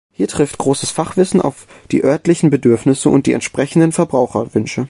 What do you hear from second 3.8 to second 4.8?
Verbraucherwünsche.